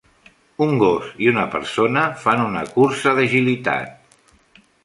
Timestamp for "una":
1.33-1.43, 2.49-2.65